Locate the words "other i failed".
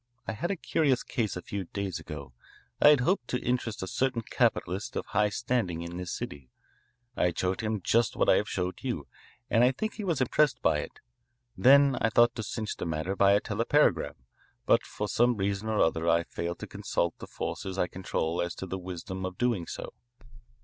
15.79-16.57